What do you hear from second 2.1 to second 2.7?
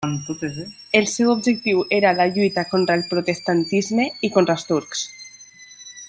la lluita